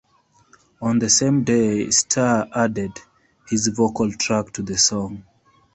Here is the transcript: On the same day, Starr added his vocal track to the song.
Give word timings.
On 0.81 0.97
the 0.97 1.11
same 1.11 1.43
day, 1.43 1.91
Starr 1.91 2.47
added 2.55 2.93
his 3.47 3.67
vocal 3.67 4.11
track 4.11 4.51
to 4.53 4.63
the 4.63 4.75
song. 4.75 5.25